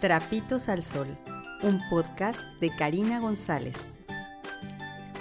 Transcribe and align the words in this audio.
Trapitos 0.00 0.68
al 0.68 0.84
Sol, 0.84 1.18
un 1.64 1.80
podcast 1.90 2.44
de 2.60 2.70
Karina 2.70 3.18
González. 3.18 3.98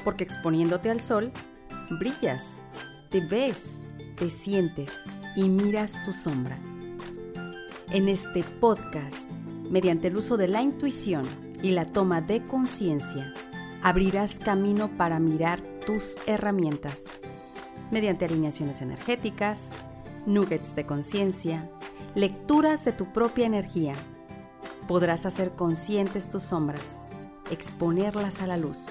Porque 0.03 0.23
exponiéndote 0.23 0.91
al 0.91 1.01
sol, 1.01 1.31
brillas, 1.99 2.59
te 3.09 3.21
ves, 3.21 3.77
te 4.17 4.29
sientes 4.29 5.01
y 5.35 5.49
miras 5.49 6.03
tu 6.03 6.13
sombra. 6.13 6.59
En 7.89 8.07
este 8.07 8.43
podcast, 8.43 9.31
mediante 9.71 10.09
el 10.09 10.17
uso 10.17 10.37
de 10.37 10.47
la 10.47 10.61
intuición 10.61 11.23
y 11.63 11.71
la 11.71 11.85
toma 11.85 12.21
de 12.21 12.45
conciencia, 12.45 13.33
abrirás 13.81 14.37
camino 14.37 14.89
para 14.95 15.17
mirar 15.17 15.59
tus 15.87 16.17
herramientas, 16.27 17.05
mediante 17.89 18.25
alineaciones 18.25 18.83
energéticas, 18.83 19.69
nuggets 20.27 20.75
de 20.75 20.85
conciencia, 20.85 21.67
lecturas 22.13 22.85
de 22.85 22.91
tu 22.91 23.11
propia 23.11 23.47
energía 23.47 23.95
podrás 24.87 25.25
hacer 25.25 25.51
conscientes 25.51 26.29
tus 26.29 26.43
sombras, 26.43 26.99
exponerlas 27.51 28.41
a 28.41 28.47
la 28.47 28.57
luz 28.57 28.87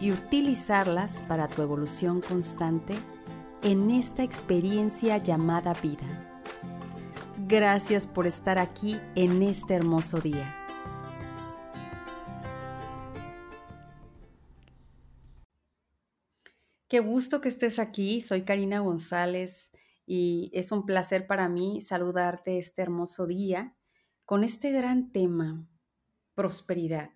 y 0.00 0.10
utilizarlas 0.12 1.22
para 1.28 1.48
tu 1.48 1.62
evolución 1.62 2.20
constante 2.20 2.94
en 3.62 3.90
esta 3.90 4.22
experiencia 4.22 5.18
llamada 5.18 5.74
vida. 5.74 6.42
Gracias 7.46 8.06
por 8.06 8.26
estar 8.26 8.58
aquí 8.58 9.00
en 9.14 9.42
este 9.42 9.74
hermoso 9.74 10.18
día. 10.18 10.54
Qué 16.88 17.00
gusto 17.00 17.40
que 17.40 17.48
estés 17.48 17.78
aquí. 17.78 18.20
Soy 18.20 18.42
Karina 18.42 18.80
González 18.80 19.70
y 20.06 20.50
es 20.54 20.72
un 20.72 20.86
placer 20.86 21.26
para 21.26 21.48
mí 21.48 21.80
saludarte 21.80 22.58
este 22.58 22.82
hermoso 22.82 23.26
día 23.26 23.77
con 24.28 24.44
este 24.44 24.72
gran 24.72 25.10
tema, 25.10 25.66
prosperidad, 26.34 27.12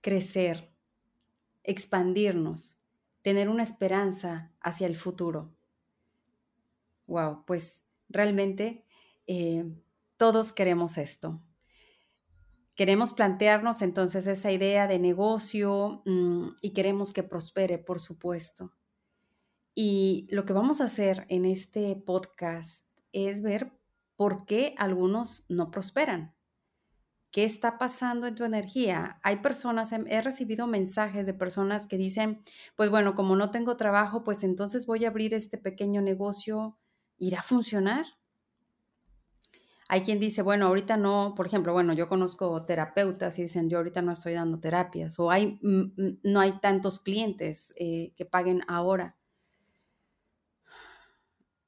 crecer, 0.00 0.72
expandirnos, 1.64 2.78
tener 3.20 3.50
una 3.50 3.62
esperanza 3.62 4.54
hacia 4.62 4.86
el 4.86 4.96
futuro. 4.96 5.54
Wow, 7.06 7.44
pues 7.44 7.90
realmente 8.08 8.86
eh, 9.26 9.70
todos 10.16 10.54
queremos 10.54 10.96
esto. 10.96 11.42
Queremos 12.74 13.12
plantearnos 13.12 13.82
entonces 13.82 14.26
esa 14.26 14.50
idea 14.50 14.86
de 14.86 14.98
negocio 14.98 16.00
mm, 16.06 16.52
y 16.62 16.70
queremos 16.70 17.12
que 17.12 17.22
prospere, 17.22 17.76
por 17.76 18.00
supuesto. 18.00 18.72
Y 19.74 20.26
lo 20.30 20.46
que 20.46 20.54
vamos 20.54 20.80
a 20.80 20.84
hacer 20.84 21.26
en 21.28 21.44
este 21.44 21.94
podcast 21.96 22.86
es 23.12 23.42
ver 23.42 23.81
¿por 24.22 24.46
qué 24.46 24.76
algunos 24.78 25.44
no 25.48 25.72
prosperan? 25.72 26.36
¿Qué 27.32 27.42
está 27.42 27.76
pasando 27.76 28.28
en 28.28 28.36
tu 28.36 28.44
energía? 28.44 29.18
Hay 29.24 29.38
personas, 29.38 29.90
he 29.90 30.20
recibido 30.20 30.68
mensajes 30.68 31.26
de 31.26 31.34
personas 31.34 31.88
que 31.88 31.96
dicen, 31.98 32.44
pues 32.76 32.88
bueno, 32.88 33.16
como 33.16 33.34
no 33.34 33.50
tengo 33.50 33.76
trabajo, 33.76 34.22
pues 34.22 34.44
entonces 34.44 34.86
voy 34.86 35.04
a 35.04 35.08
abrir 35.08 35.34
este 35.34 35.58
pequeño 35.58 36.02
negocio, 36.02 36.78
¿irá 37.18 37.40
a 37.40 37.42
funcionar? 37.42 38.06
Hay 39.88 40.02
quien 40.02 40.20
dice, 40.20 40.42
bueno, 40.42 40.68
ahorita 40.68 40.96
no, 40.96 41.34
por 41.36 41.46
ejemplo, 41.46 41.72
bueno, 41.72 41.94
yo 41.94 42.08
conozco 42.08 42.64
terapeutas 42.64 43.40
y 43.40 43.42
dicen, 43.42 43.68
yo 43.68 43.78
ahorita 43.78 44.02
no 44.02 44.12
estoy 44.12 44.34
dando 44.34 44.60
terapias 44.60 45.18
o 45.18 45.30
mm, 45.32 45.94
mm, 45.96 46.18
no 46.22 46.38
hay 46.38 46.60
tantos 46.60 47.00
clientes 47.00 47.74
eh, 47.76 48.12
que 48.14 48.24
paguen 48.24 48.62
ahora. 48.68 49.16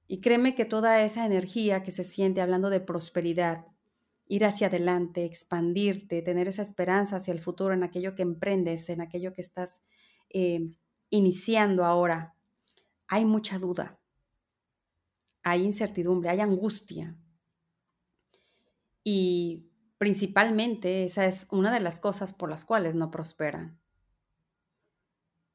Y 0.06 0.20
créeme 0.20 0.54
que 0.54 0.64
toda 0.64 1.02
esa 1.02 1.24
energía 1.24 1.82
que 1.82 1.90
se 1.90 2.04
siente 2.04 2.40
hablando 2.40 2.70
de 2.70 2.80
prosperidad, 2.80 3.66
ir 4.26 4.44
hacia 4.44 4.68
adelante, 4.68 5.24
expandirte, 5.24 6.22
tener 6.22 6.48
esa 6.48 6.62
esperanza 6.62 7.16
hacia 7.16 7.32
el 7.32 7.40
futuro 7.40 7.74
en 7.74 7.82
aquello 7.82 8.14
que 8.14 8.22
emprendes, 8.22 8.88
en 8.88 9.00
aquello 9.00 9.32
que 9.32 9.40
estás 9.40 9.82
eh, 10.30 10.70
iniciando 11.10 11.84
ahora, 11.84 12.34
hay 13.06 13.24
mucha 13.24 13.58
duda, 13.58 13.98
hay 15.42 15.62
incertidumbre, 15.62 16.30
hay 16.30 16.40
angustia. 16.40 17.16
Y 19.02 19.70
principalmente 19.98 21.04
esa 21.04 21.26
es 21.26 21.46
una 21.50 21.72
de 21.72 21.80
las 21.80 22.00
cosas 22.00 22.32
por 22.32 22.50
las 22.50 22.64
cuales 22.64 22.94
no 22.94 23.10
prosperan. 23.10 23.78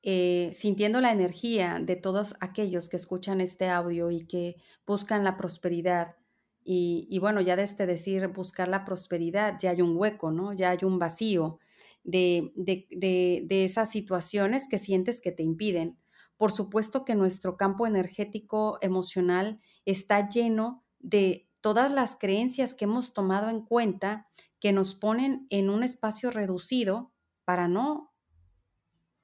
Eh, 0.01 0.51
sintiendo 0.53 1.01
la 1.01 1.11
energía 1.11 1.79
de 1.81 1.97
todos 1.97 2.35
aquellos 2.39 2.87
que 2.87 2.95
escuchan 2.95 3.41
este 3.41 3.67
audio 3.67 4.11
y 4.11 4.25
que 4.25 4.55
buscan 4.87 5.23
la 5.23 5.35
prosperidad. 5.35 6.15
Y, 6.63 7.17
bueno, 7.19 7.41
ya 7.41 7.55
desde 7.55 7.87
decir 7.87 8.27
buscar 8.27 8.67
la 8.67 8.85
prosperidad, 8.85 9.57
ya 9.59 9.71
hay 9.71 9.81
un 9.81 9.97
hueco, 9.97 10.31
¿no? 10.31 10.53
Ya 10.53 10.69
hay 10.69 10.79
un 10.83 10.99
vacío 10.99 11.59
de, 12.03 12.53
de 12.55 13.65
esas 13.65 13.89
situaciones 13.89 14.67
que 14.69 14.77
sientes 14.77 15.19
que 15.19 15.31
te 15.31 15.41
impiden. 15.41 15.97
Por 16.37 16.51
supuesto 16.51 17.05
que 17.05 17.15
nuestro 17.15 17.57
campo 17.57 17.87
energético 17.87 18.77
emocional 18.81 19.59
está 19.85 20.29
lleno 20.29 20.85
de 20.99 21.49
todas 21.59 21.91
las 21.91 22.15
creencias 22.15 22.75
que 22.75 22.85
hemos 22.85 23.13
tomado 23.13 23.49
en 23.49 23.61
cuenta 23.61 24.27
que 24.59 24.71
nos 24.71 24.95
ponen 24.95 25.47
en 25.49 25.69
un 25.69 25.83
espacio 25.83 26.31
reducido 26.31 27.11
para 27.45 27.67
no 27.67 28.13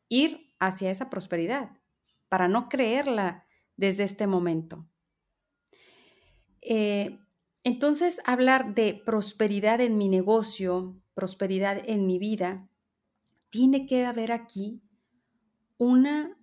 ir 0.09 0.44
hacia 0.59 0.91
esa 0.91 1.09
prosperidad, 1.09 1.71
para 2.29 2.47
no 2.47 2.69
creerla 2.69 3.45
desde 3.77 4.03
este 4.03 4.27
momento. 4.27 4.87
Eh, 6.61 7.19
entonces, 7.63 8.21
hablar 8.25 8.75
de 8.75 9.01
prosperidad 9.05 9.81
en 9.81 9.97
mi 9.97 10.09
negocio, 10.09 11.01
prosperidad 11.13 11.81
en 11.85 12.05
mi 12.05 12.19
vida, 12.19 12.69
tiene 13.49 13.85
que 13.85 14.05
haber 14.05 14.31
aquí 14.31 14.83
una 15.77 16.37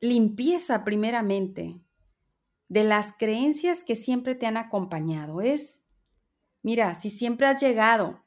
limpieza 0.00 0.84
primeramente 0.84 1.80
de 2.68 2.84
las 2.84 3.12
creencias 3.18 3.82
que 3.82 3.96
siempre 3.96 4.34
te 4.34 4.46
han 4.46 4.56
acompañado. 4.56 5.40
Es, 5.40 5.84
mira, 6.62 6.94
si 6.94 7.10
siempre 7.10 7.46
has 7.46 7.60
llegado, 7.60 8.24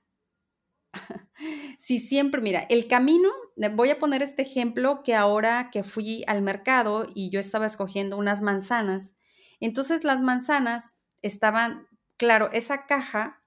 si 1.78 2.00
siempre, 2.00 2.41
mira, 2.41 2.62
el 2.69 2.88
camino 2.88 3.29
voy 3.73 3.89
a 3.89 4.00
poner 4.00 4.22
este 4.22 4.41
ejemplo 4.41 5.03
que 5.03 5.16
ahora 5.16 5.69
que 5.72 5.84
fui 5.84 6.23
al 6.28 6.41
mercado 6.41 7.07
y 7.13 7.29
yo 7.29 7.39
estaba 7.39 7.66
escogiendo 7.66 8.17
unas 8.17 8.41
manzanas, 8.41 9.13
entonces 9.59 10.03
las 10.03 10.22
manzanas 10.22 10.94
estaban, 11.22 11.88
claro, 12.17 12.50
esa 12.51 12.85
caja 12.85 13.44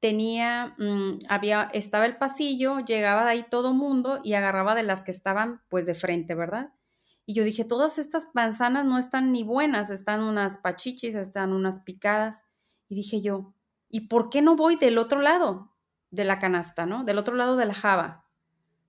tenía, 0.00 0.74
mm, 0.78 1.18
había, 1.28 1.70
estaba 1.72 2.06
el 2.06 2.16
pasillo, 2.16 2.80
llegaba 2.80 3.24
de 3.24 3.30
ahí 3.30 3.46
todo 3.50 3.74
mundo 3.74 4.20
y 4.24 4.34
agarraba 4.34 4.74
de 4.74 4.84
las 4.84 5.02
que 5.02 5.10
estaban 5.10 5.62
pues 5.68 5.86
de 5.86 5.94
frente, 5.94 6.34
¿verdad? 6.34 6.72
Y 7.26 7.34
yo 7.34 7.44
dije, 7.44 7.64
todas 7.64 7.98
estas 7.98 8.28
manzanas 8.32 8.86
no 8.86 8.96
están 8.96 9.32
ni 9.32 9.42
buenas, 9.42 9.90
están 9.90 10.22
unas 10.22 10.58
pachichis, 10.58 11.14
están 11.14 11.52
unas 11.52 11.80
picadas. 11.80 12.42
Y 12.88 12.94
dije 12.94 13.20
yo, 13.20 13.52
¿y 13.90 14.08
por 14.08 14.30
qué 14.30 14.40
no 14.40 14.56
voy 14.56 14.76
del 14.76 14.96
otro 14.96 15.20
lado 15.20 15.74
de 16.10 16.24
la 16.24 16.38
canasta, 16.38 16.86
¿no? 16.86 17.04
Del 17.04 17.18
otro 17.18 17.34
lado 17.34 17.56
de 17.56 17.66
la 17.66 17.74
java 17.74 18.27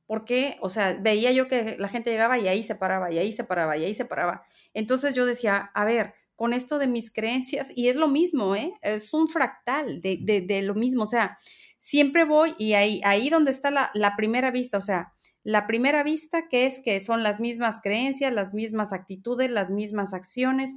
porque, 0.09 0.57
o 0.61 0.71
sea, 0.71 0.97
veía 0.99 1.31
yo 1.33 1.47
que 1.47 1.75
la 1.77 1.87
gente 1.87 2.09
llegaba 2.09 2.39
y 2.39 2.47
ahí 2.47 2.63
se 2.63 2.73
paraba, 2.73 3.13
y 3.13 3.19
ahí 3.19 3.31
se 3.31 3.43
paraba, 3.43 3.77
y 3.77 3.83
ahí 3.83 3.93
se 3.93 4.05
paraba. 4.05 4.41
Entonces 4.73 5.13
yo 5.13 5.23
decía, 5.27 5.69
a 5.75 5.85
ver, 5.85 6.15
con 6.35 6.53
esto 6.53 6.79
de 6.79 6.87
mis 6.87 7.13
creencias, 7.13 7.71
y 7.75 7.89
es 7.89 7.95
lo 7.95 8.07
mismo, 8.07 8.55
¿eh? 8.55 8.73
Es 8.81 9.13
un 9.13 9.27
fractal 9.27 10.01
de, 10.01 10.17
de, 10.47 10.61
lo 10.63 10.73
mismo, 10.73 11.03
o 11.03 11.05
sea, 11.05 11.37
siempre 11.77 12.25
voy 12.25 12.55
y 12.57 12.73
ahí, 12.73 13.01
ahí 13.03 13.29
donde 13.29 13.51
está 13.51 13.69
la, 13.69 13.91
la 13.93 14.15
primera 14.15 14.49
vista, 14.49 14.79
o 14.79 14.81
sea, 14.81 15.13
la 15.43 15.67
primera 15.67 16.01
vista 16.01 16.47
que 16.49 16.65
es 16.65 16.81
que 16.83 16.99
son 17.01 17.21
las 17.21 17.39
mismas 17.39 17.79
creencias, 17.79 18.33
las 18.33 18.55
mismas 18.55 18.93
actitudes, 18.93 19.51
las 19.51 19.69
mismas 19.69 20.15
acciones, 20.15 20.73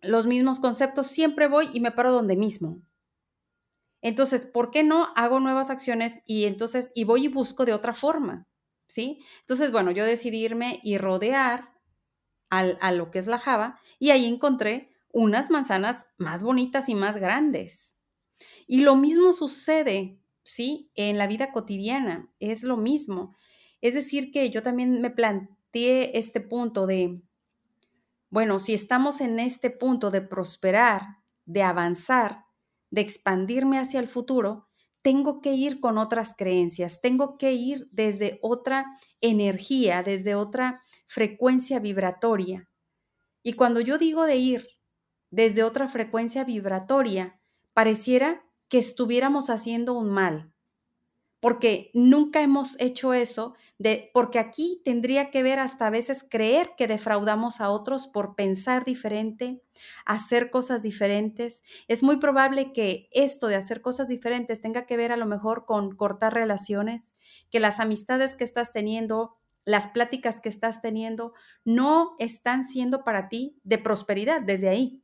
los 0.00 0.26
mismos 0.26 0.58
conceptos, 0.58 1.08
siempre 1.08 1.48
voy 1.48 1.68
y 1.74 1.80
me 1.80 1.92
paro 1.92 2.12
donde 2.12 2.38
mismo. 2.38 2.80
Entonces, 4.02 4.46
¿por 4.46 4.70
qué 4.70 4.82
no 4.82 5.08
hago 5.16 5.40
nuevas 5.40 5.70
acciones 5.70 6.20
y 6.26 6.44
entonces, 6.44 6.90
y 6.94 7.04
voy 7.04 7.24
y 7.24 7.28
busco 7.28 7.64
de 7.64 7.72
otra 7.72 7.94
forma? 7.94 8.46
¿Sí? 8.88 9.20
Entonces, 9.40 9.72
bueno, 9.72 9.90
yo 9.90 10.04
decidí 10.04 10.44
irme 10.44 10.80
y 10.84 10.98
rodear 10.98 11.72
a 12.50 12.92
lo 12.92 13.10
que 13.10 13.18
es 13.18 13.26
la 13.26 13.38
Java 13.38 13.80
y 13.98 14.10
ahí 14.10 14.24
encontré 14.24 14.90
unas 15.12 15.50
manzanas 15.50 16.06
más 16.18 16.42
bonitas 16.42 16.88
y 16.88 16.94
más 16.94 17.16
grandes. 17.16 17.96
Y 18.66 18.82
lo 18.82 18.96
mismo 18.96 19.32
sucede, 19.32 20.20
¿sí? 20.44 20.90
En 20.94 21.18
la 21.18 21.26
vida 21.26 21.52
cotidiana, 21.52 22.30
es 22.38 22.62
lo 22.62 22.76
mismo. 22.76 23.36
Es 23.80 23.94
decir, 23.94 24.30
que 24.30 24.50
yo 24.50 24.62
también 24.62 25.00
me 25.00 25.10
planteé 25.10 26.18
este 26.18 26.40
punto 26.40 26.86
de, 26.86 27.22
bueno, 28.30 28.58
si 28.58 28.74
estamos 28.74 29.20
en 29.20 29.38
este 29.38 29.70
punto 29.70 30.10
de 30.10 30.22
prosperar, 30.22 31.18
de 31.44 31.62
avanzar, 31.62 32.45
de 32.90 33.00
expandirme 33.00 33.78
hacia 33.78 34.00
el 34.00 34.08
futuro, 34.08 34.68
tengo 35.02 35.40
que 35.40 35.54
ir 35.54 35.78
con 35.78 35.98
otras 35.98 36.34
creencias, 36.36 37.00
tengo 37.00 37.38
que 37.38 37.52
ir 37.52 37.88
desde 37.92 38.40
otra 38.42 38.86
energía, 39.20 40.02
desde 40.02 40.34
otra 40.34 40.80
frecuencia 41.06 41.78
vibratoria. 41.78 42.68
Y 43.42 43.52
cuando 43.52 43.80
yo 43.80 43.98
digo 43.98 44.24
de 44.24 44.36
ir 44.36 44.68
desde 45.30 45.62
otra 45.62 45.88
frecuencia 45.88 46.42
vibratoria, 46.42 47.40
pareciera 47.72 48.44
que 48.68 48.78
estuviéramos 48.78 49.48
haciendo 49.50 49.94
un 49.94 50.10
mal, 50.10 50.52
porque 51.46 51.92
nunca 51.94 52.42
hemos 52.42 52.74
hecho 52.80 53.14
eso, 53.14 53.54
de, 53.78 54.10
porque 54.12 54.40
aquí 54.40 54.82
tendría 54.84 55.30
que 55.30 55.44
ver 55.44 55.60
hasta 55.60 55.86
a 55.86 55.90
veces 55.90 56.26
creer 56.28 56.72
que 56.76 56.88
defraudamos 56.88 57.60
a 57.60 57.70
otros 57.70 58.08
por 58.08 58.34
pensar 58.34 58.84
diferente, 58.84 59.62
hacer 60.04 60.50
cosas 60.50 60.82
diferentes. 60.82 61.62
Es 61.86 62.02
muy 62.02 62.16
probable 62.16 62.72
que 62.72 63.08
esto 63.12 63.46
de 63.46 63.54
hacer 63.54 63.80
cosas 63.80 64.08
diferentes 64.08 64.60
tenga 64.60 64.86
que 64.86 64.96
ver 64.96 65.12
a 65.12 65.16
lo 65.16 65.26
mejor 65.26 65.66
con 65.66 65.94
cortar 65.94 66.34
relaciones, 66.34 67.16
que 67.52 67.60
las 67.60 67.78
amistades 67.78 68.34
que 68.34 68.42
estás 68.42 68.72
teniendo, 68.72 69.36
las 69.64 69.86
pláticas 69.86 70.40
que 70.40 70.48
estás 70.48 70.82
teniendo, 70.82 71.32
no 71.64 72.16
están 72.18 72.64
siendo 72.64 73.04
para 73.04 73.28
ti 73.28 73.60
de 73.62 73.78
prosperidad 73.78 74.40
desde 74.40 74.68
ahí 74.68 75.00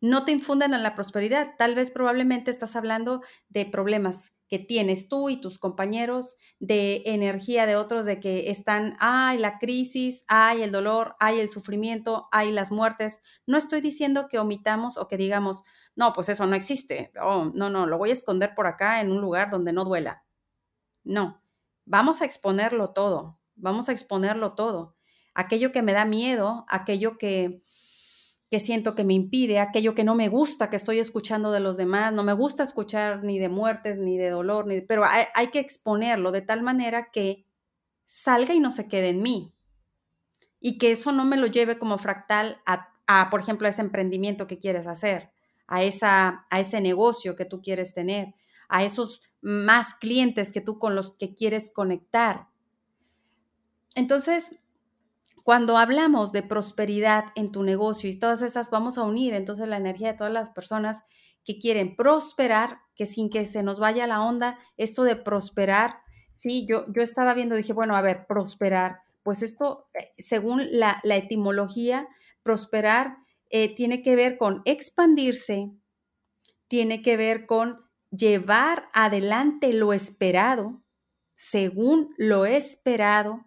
no 0.00 0.24
te 0.24 0.32
infunden 0.32 0.74
en 0.74 0.82
la 0.82 0.94
prosperidad. 0.94 1.54
Tal 1.58 1.74
vez 1.74 1.90
probablemente 1.90 2.50
estás 2.50 2.76
hablando 2.76 3.22
de 3.48 3.66
problemas 3.66 4.36
que 4.48 4.58
tienes 4.58 5.08
tú 5.08 5.28
y 5.28 5.40
tus 5.40 5.58
compañeros, 5.58 6.36
de 6.60 7.02
energía 7.06 7.66
de 7.66 7.76
otros, 7.76 8.06
de 8.06 8.20
que 8.20 8.50
están, 8.50 8.96
ay, 9.00 9.38
la 9.38 9.58
crisis, 9.58 10.24
ay, 10.28 10.62
el 10.62 10.70
dolor, 10.70 11.16
hay 11.18 11.40
el 11.40 11.48
sufrimiento, 11.48 12.28
hay 12.30 12.52
las 12.52 12.70
muertes. 12.70 13.20
No 13.46 13.58
estoy 13.58 13.80
diciendo 13.80 14.28
que 14.28 14.38
omitamos 14.38 14.96
o 14.98 15.08
que 15.08 15.16
digamos, 15.16 15.62
no, 15.96 16.12
pues 16.12 16.28
eso 16.28 16.46
no 16.46 16.54
existe. 16.54 17.12
Oh, 17.20 17.50
no, 17.54 17.70
no, 17.70 17.86
lo 17.86 17.98
voy 17.98 18.10
a 18.10 18.12
esconder 18.12 18.54
por 18.54 18.66
acá 18.66 19.00
en 19.00 19.10
un 19.10 19.20
lugar 19.20 19.50
donde 19.50 19.72
no 19.72 19.84
duela. 19.84 20.24
No, 21.02 21.42
vamos 21.84 22.22
a 22.22 22.24
exponerlo 22.24 22.90
todo, 22.90 23.38
vamos 23.56 23.88
a 23.88 23.92
exponerlo 23.92 24.54
todo. 24.54 24.96
Aquello 25.34 25.72
que 25.72 25.82
me 25.82 25.92
da 25.92 26.04
miedo, 26.04 26.64
aquello 26.68 27.18
que, 27.18 27.62
que 28.50 28.60
siento 28.60 28.94
que 28.94 29.04
me 29.04 29.14
impide, 29.14 29.58
aquello 29.58 29.94
que 29.94 30.04
no 30.04 30.14
me 30.14 30.28
gusta 30.28 30.70
que 30.70 30.76
estoy 30.76 31.00
escuchando 31.00 31.50
de 31.50 31.60
los 31.60 31.76
demás, 31.76 32.12
no 32.12 32.22
me 32.22 32.32
gusta 32.32 32.62
escuchar 32.62 33.24
ni 33.24 33.38
de 33.38 33.48
muertes, 33.48 33.98
ni 33.98 34.16
de 34.16 34.30
dolor, 34.30 34.66
ni 34.66 34.80
pero 34.80 35.04
hay, 35.04 35.48
que 35.48 35.58
exponerlo 35.58 36.30
de 36.30 36.42
tal 36.42 36.62
manera 36.62 37.10
que 37.10 37.44
salga 38.06 38.54
y 38.54 38.60
no 38.60 38.70
se 38.70 38.86
quede 38.86 39.08
en 39.08 39.22
mí. 39.22 39.52
Y 40.60 40.78
que 40.78 40.92
eso 40.92 41.10
no 41.10 41.24
me 41.24 41.36
lo 41.36 41.46
lleve 41.46 41.78
como 41.78 41.98
fractal 41.98 42.60
a, 42.66 43.30
por 43.30 43.40
ejemplo, 43.40 43.66
a 43.66 43.70
ese 43.70 43.82
emprendimiento 43.82 44.46
que 44.46 44.58
quieres 44.58 44.86
hacer, 44.86 45.30
a, 45.66 45.82
esa, 45.82 46.46
a 46.48 46.60
ese 46.60 46.80
negocio 46.80 47.34
que 47.34 47.44
tú 47.44 47.60
quieres 47.62 47.94
tener, 47.94 48.34
a 48.68 48.84
esos 48.84 49.22
más 49.40 49.94
clientes 49.94 50.52
que 50.52 50.60
tú 50.60 50.78
con 50.78 50.94
los 50.94 51.16
que 51.16 51.34
quieres 51.34 51.72
conectar. 51.72 52.48
Entonces, 53.96 54.60
cuando 55.46 55.78
hablamos 55.78 56.32
de 56.32 56.42
prosperidad 56.42 57.26
en 57.36 57.52
tu 57.52 57.62
negocio 57.62 58.10
y 58.10 58.18
todas 58.18 58.42
esas 58.42 58.68
vamos 58.68 58.98
a 58.98 59.04
unir 59.04 59.32
entonces 59.32 59.68
la 59.68 59.76
energía 59.76 60.08
de 60.08 60.18
todas 60.18 60.32
las 60.32 60.50
personas 60.50 61.04
que 61.44 61.56
quieren 61.56 61.94
prosperar, 61.94 62.80
que 62.96 63.06
sin 63.06 63.30
que 63.30 63.44
se 63.44 63.62
nos 63.62 63.78
vaya 63.78 64.08
la 64.08 64.22
onda, 64.22 64.58
esto 64.76 65.04
de 65.04 65.14
prosperar, 65.14 66.00
sí, 66.32 66.66
yo, 66.68 66.86
yo 66.92 67.00
estaba 67.00 67.32
viendo, 67.32 67.54
dije, 67.54 67.72
bueno, 67.72 67.94
a 67.94 68.02
ver, 68.02 68.26
prosperar, 68.26 69.02
pues 69.22 69.42
esto, 69.42 69.86
eh, 69.94 70.10
según 70.18 70.66
la, 70.72 71.00
etimología, 71.04 72.08
prosperar 72.42 73.18
eh, 73.48 73.72
tiene 73.72 74.02
que 74.02 74.16
ver 74.16 74.38
con 74.38 74.62
expandirse, 74.64 75.70
tiene 76.66 77.02
que 77.02 77.16
ver 77.16 77.46
con 77.46 77.88
llevar 78.10 78.88
adelante 78.92 79.72
lo 79.72 79.92
esperado, 79.92 80.82
según 81.36 82.12
lo 82.18 82.46
esperado, 82.46 83.46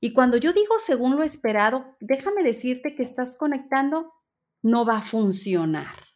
y 0.00 0.12
cuando 0.12 0.36
yo 0.36 0.52
digo 0.52 0.78
según 0.78 1.16
lo 1.16 1.22
esperado, 1.22 1.96
déjame 2.00 2.42
decirte 2.42 2.94
que 2.94 3.02
estás 3.02 3.36
conectando, 3.36 4.14
no 4.62 4.84
va 4.84 4.98
a 4.98 5.02
funcionar. 5.02 6.08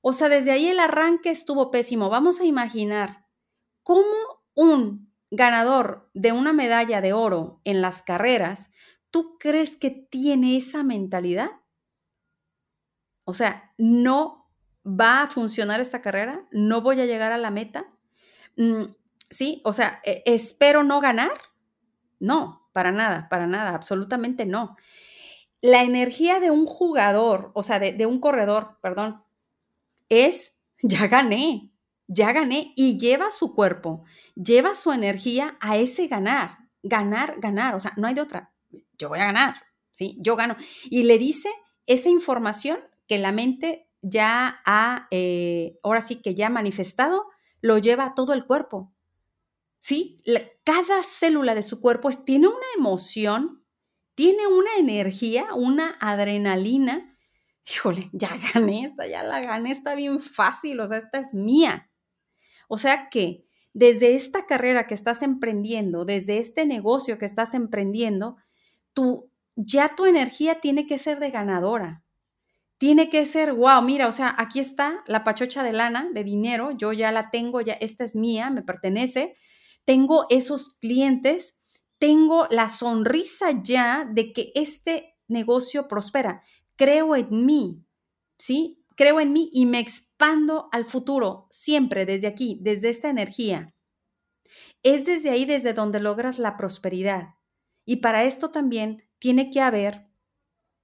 O 0.00 0.12
sea, 0.12 0.28
desde 0.28 0.52
ahí 0.52 0.68
el 0.68 0.80
arranque 0.80 1.30
estuvo 1.30 1.70
pésimo. 1.70 2.10
Vamos 2.10 2.40
a 2.40 2.44
imaginar 2.44 3.26
cómo 3.82 4.44
un 4.54 5.14
ganador 5.30 6.10
de 6.14 6.32
una 6.32 6.52
medalla 6.52 7.00
de 7.00 7.12
oro 7.12 7.60
en 7.64 7.82
las 7.82 8.02
carreras, 8.02 8.70
¿tú 9.10 9.36
crees 9.38 9.76
que 9.76 9.90
tiene 9.90 10.56
esa 10.56 10.82
mentalidad? 10.82 11.50
O 13.24 13.34
sea, 13.34 13.72
no 13.78 14.50
va 14.86 15.22
a 15.22 15.26
funcionar 15.26 15.80
esta 15.80 16.02
carrera, 16.02 16.46
no 16.52 16.82
voy 16.82 17.00
a 17.00 17.06
llegar 17.06 17.32
a 17.32 17.38
la 17.38 17.50
meta. 17.50 17.86
Mm, 18.56 18.84
sí, 19.30 19.60
o 19.64 19.72
sea, 19.72 20.00
e, 20.04 20.22
espero 20.26 20.84
no 20.84 21.00
ganar. 21.00 21.32
No, 22.20 22.63
para 22.74 22.92
nada, 22.92 23.28
para 23.30 23.46
nada, 23.46 23.74
absolutamente 23.74 24.44
no. 24.44 24.76
La 25.62 25.84
energía 25.84 26.40
de 26.40 26.50
un 26.50 26.66
jugador, 26.66 27.52
o 27.54 27.62
sea, 27.62 27.78
de, 27.78 28.04
un 28.04 28.20
corredor, 28.20 28.78
perdón, 28.82 29.24
es, 30.10 30.54
ya 30.82 31.06
gané, 31.06 31.70
ya 32.06 32.32
gané 32.32 32.74
y 32.76 32.98
lleva 32.98 33.30
su 33.30 33.54
cuerpo, 33.54 34.04
lleva 34.34 34.74
su 34.74 34.92
energía 34.92 35.56
a 35.60 35.78
ese 35.78 36.08
ganar, 36.08 36.58
ganar, 36.82 37.40
ganar, 37.40 37.76
o 37.76 37.80
sea, 37.80 37.92
no 37.96 38.08
hay 38.08 38.14
de 38.14 38.20
otra, 38.20 38.52
yo 38.98 39.08
voy 39.08 39.20
a 39.20 39.26
ganar, 39.26 39.54
¿sí? 39.90 40.18
Yo 40.20 40.36
gano. 40.36 40.56
Y 40.90 41.04
le 41.04 41.16
dice 41.16 41.48
esa 41.86 42.08
información 42.08 42.80
que 43.06 43.18
la 43.18 43.32
mente 43.32 43.88
ya 44.02 44.60
ha, 44.66 45.06
eh, 45.10 45.78
ahora 45.82 46.00
sí 46.00 46.16
que 46.16 46.34
ya 46.34 46.48
ha 46.48 46.50
manifestado, 46.50 47.26
lo 47.60 47.78
lleva 47.78 48.04
a 48.04 48.14
todo 48.14 48.34
el 48.34 48.44
cuerpo. 48.44 48.93
¿Sí? 49.84 50.22
cada 50.64 51.02
célula 51.02 51.54
de 51.54 51.62
su 51.62 51.82
cuerpo 51.82 52.08
tiene 52.10 52.48
una 52.48 52.66
emoción, 52.74 53.62
tiene 54.14 54.46
una 54.46 54.76
energía, 54.78 55.52
una 55.54 55.98
adrenalina. 56.00 57.18
Híjole, 57.70 58.08
ya 58.14 58.30
gané 58.54 58.86
esta, 58.86 59.06
ya 59.06 59.22
la 59.22 59.40
gané, 59.40 59.72
está 59.72 59.94
bien 59.94 60.20
fácil, 60.20 60.80
o 60.80 60.88
sea, 60.88 60.96
esta 60.96 61.18
es 61.18 61.34
mía. 61.34 61.90
O 62.66 62.78
sea 62.78 63.10
que 63.10 63.44
desde 63.74 64.14
esta 64.14 64.46
carrera 64.46 64.86
que 64.86 64.94
estás 64.94 65.20
emprendiendo, 65.20 66.06
desde 66.06 66.38
este 66.38 66.64
negocio 66.64 67.18
que 67.18 67.26
estás 67.26 67.52
emprendiendo, 67.52 68.38
tú, 68.94 69.30
ya 69.54 69.90
tu 69.94 70.06
energía 70.06 70.60
tiene 70.60 70.86
que 70.86 70.96
ser 70.96 71.18
de 71.18 71.30
ganadora. 71.30 72.04
Tiene 72.78 73.10
que 73.10 73.26
ser, 73.26 73.52
wow, 73.52 73.82
mira, 73.82 74.08
o 74.08 74.12
sea, 74.12 74.34
aquí 74.38 74.60
está 74.60 75.04
la 75.06 75.24
pachocha 75.24 75.62
de 75.62 75.74
lana, 75.74 76.08
de 76.10 76.24
dinero, 76.24 76.70
yo 76.70 76.94
ya 76.94 77.12
la 77.12 77.30
tengo, 77.30 77.60
ya 77.60 77.74
esta 77.74 78.04
es 78.04 78.14
mía, 78.14 78.48
me 78.48 78.62
pertenece, 78.62 79.36
tengo 79.84 80.26
esos 80.30 80.74
clientes, 80.74 81.52
tengo 81.98 82.46
la 82.50 82.68
sonrisa 82.68 83.62
ya 83.62 84.04
de 84.04 84.32
que 84.32 84.52
este 84.54 85.16
negocio 85.28 85.88
prospera. 85.88 86.42
Creo 86.76 87.16
en 87.16 87.46
mí, 87.46 87.84
¿sí? 88.38 88.84
Creo 88.96 89.20
en 89.20 89.32
mí 89.32 89.50
y 89.52 89.66
me 89.66 89.78
expando 89.78 90.68
al 90.72 90.84
futuro, 90.84 91.46
siempre 91.50 92.06
desde 92.06 92.26
aquí, 92.26 92.58
desde 92.62 92.90
esta 92.90 93.08
energía. 93.08 93.74
Es 94.82 95.06
desde 95.06 95.30
ahí 95.30 95.44
desde 95.44 95.72
donde 95.72 96.00
logras 96.00 96.38
la 96.38 96.56
prosperidad. 96.56 97.34
Y 97.86 97.96
para 97.96 98.24
esto 98.24 98.50
también 98.50 99.02
tiene 99.18 99.50
que 99.50 99.60
haber 99.60 100.06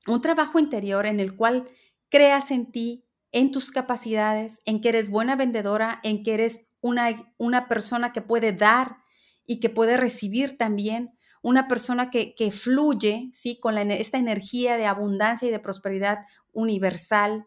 un 0.06 0.20
trabajo 0.20 0.58
interior 0.58 1.06
en 1.06 1.20
el 1.20 1.36
cual 1.36 1.68
creas 2.08 2.50
en 2.50 2.72
ti, 2.72 3.04
en 3.32 3.52
tus 3.52 3.70
capacidades, 3.70 4.60
en 4.64 4.80
que 4.80 4.88
eres 4.88 5.10
buena 5.10 5.36
vendedora, 5.36 6.00
en 6.02 6.22
que 6.22 6.34
eres 6.34 6.66
una, 6.80 7.68
persona 7.68 8.12
que 8.12 8.22
puede 8.22 8.52
dar 8.52 8.98
y 9.46 9.60
que 9.60 9.70
puede 9.70 9.96
recibir 9.96 10.56
también, 10.56 11.16
una 11.42 11.68
persona 11.68 12.10
que, 12.10 12.50
fluye, 12.52 13.30
¿sí? 13.32 13.58
Con 13.58 13.78
esta 13.78 14.18
energía 14.18 14.76
de 14.76 14.86
abundancia 14.86 15.48
y 15.48 15.50
de 15.50 15.58
prosperidad 15.58 16.26
universal. 16.52 17.46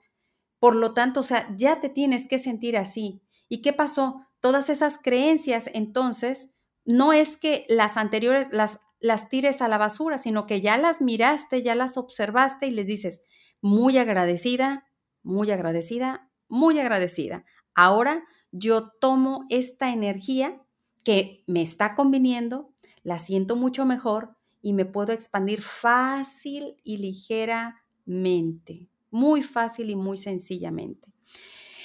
Por 0.60 0.76
lo 0.76 0.94
tanto, 0.94 1.20
o 1.20 1.24
sea, 1.24 1.48
ya 1.56 1.80
te 1.80 1.90
tienes 1.90 2.28
que 2.28 2.40
sentir 2.40 2.78
así. 2.78 3.22
¿Y 3.50 3.62
qué 3.62 3.74
pasó? 3.74 4.26
Todas 4.40 4.70
esas 4.70 4.98
creencias, 4.98 5.70
entonces, 5.74 6.50
no 6.86 7.14
es 7.14 7.38
que 7.38 7.66
las 7.70 7.98
anteriores 7.98 8.50
las, 8.52 8.80
las 9.00 9.30
tires 9.30 9.62
a 9.62 9.68
la 9.68 9.78
basura, 9.78 10.18
sino 10.18 10.48
que 10.48 10.62
ya 10.62 10.78
las 10.78 11.02
miraste, 11.02 11.62
ya 11.62 11.76
las 11.76 11.98
observaste 11.98 12.68
y 12.68 12.72
les 12.72 12.88
dices, 12.88 13.22
muy 13.62 13.98
agradecida, 13.98 14.86
muy 15.22 15.52
agradecida, 15.52 16.30
muy 16.48 16.80
agradecida. 16.80 17.46
Ahora 17.76 18.24
yo 18.54 18.92
tomo 19.00 19.46
esta 19.50 19.92
energía 19.92 20.62
que 21.04 21.44
me 21.48 21.62
está 21.62 21.96
conviniendo, 21.96 22.72
la 23.04 23.20
siento 23.20 23.56
mucho 23.58 23.86
mejor 23.86 24.36
y 24.62 24.72
me 24.74 24.86
puedo 24.86 25.12
expandir 25.12 25.62
fácil 25.62 26.78
y 26.84 26.98
ligeramente, 26.98 28.88
muy 29.12 29.44
fácil 29.44 29.90
y 29.90 29.96
muy 29.96 30.18
sencillamente. 30.18 31.10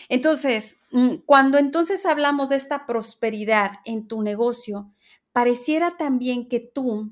Entonces, 0.08 0.78
mm, 0.92 1.16
cuando 1.26 1.58
entonces 1.58 2.06
hablamos 2.06 2.50
de 2.50 2.56
esta 2.56 2.87
prosperidad 2.87 3.72
en 3.84 4.06
tu 4.06 4.22
negocio, 4.22 4.92
pareciera 5.32 5.96
también 5.96 6.48
que 6.48 6.60
tú 6.60 7.10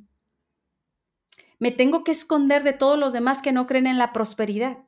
me 1.58 1.70
tengo 1.70 2.04
que 2.04 2.12
esconder 2.12 2.62
de 2.62 2.75
todos 2.75 2.98
los 2.98 3.14
demás 3.14 3.40
que 3.40 3.52
no 3.52 3.66
creen 3.66 3.86
en 3.86 3.98
la 3.98 4.12
prosperidad. 4.12 4.86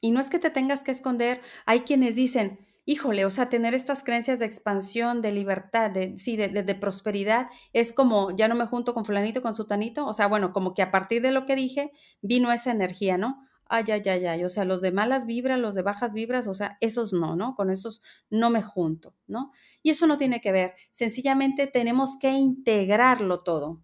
Y 0.00 0.10
no 0.10 0.20
es 0.20 0.30
que 0.30 0.38
te 0.38 0.50
tengas 0.50 0.82
que 0.82 0.90
esconder, 0.90 1.40
hay 1.64 1.80
quienes 1.80 2.14
dicen, 2.14 2.60
híjole, 2.84 3.24
o 3.24 3.30
sea, 3.30 3.48
tener 3.48 3.74
estas 3.74 4.04
creencias 4.04 4.38
de 4.38 4.46
expansión, 4.46 5.22
de 5.22 5.32
libertad, 5.32 5.90
de, 5.90 6.18
sí, 6.18 6.36
de, 6.36 6.48
de, 6.48 6.74
prosperidad, 6.74 7.48
es 7.72 7.92
como, 7.92 8.36
ya 8.36 8.46
no 8.48 8.54
me 8.54 8.66
junto 8.66 8.94
con 8.94 9.04
fulanito, 9.04 9.42
con 9.42 9.54
sutanito, 9.54 10.06
o 10.06 10.12
sea, 10.12 10.28
bueno, 10.28 10.52
como 10.52 10.74
que 10.74 10.82
a 10.82 10.90
partir 10.90 11.22
de 11.22 11.32
lo 11.32 11.46
que 11.46 11.56
dije, 11.56 11.92
vino 12.22 12.52
esa 12.52 12.70
energía, 12.70 13.18
¿no? 13.18 13.46
ay, 13.68 13.84
ay, 13.88 14.02
ay, 14.06 14.26
ay, 14.26 14.44
o 14.44 14.48
sea, 14.48 14.64
los 14.64 14.80
de 14.80 14.92
malas 14.92 15.26
vibras, 15.26 15.58
los 15.58 15.74
de 15.74 15.82
bajas 15.82 16.14
vibras, 16.14 16.46
o 16.46 16.54
sea, 16.54 16.78
esos 16.80 17.12
no, 17.12 17.36
¿no? 17.36 17.54
Con 17.54 17.70
esos 17.70 18.02
no 18.30 18.50
me 18.50 18.62
junto, 18.62 19.14
¿no? 19.26 19.52
Y 19.82 19.90
eso 19.90 20.06
no 20.06 20.18
tiene 20.18 20.40
que 20.40 20.52
ver, 20.52 20.74
sencillamente 20.92 21.66
tenemos 21.66 22.18
que 22.18 22.30
integrarlo 22.30 23.42
todo, 23.42 23.82